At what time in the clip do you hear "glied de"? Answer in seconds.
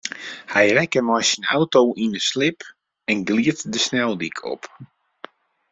3.29-3.79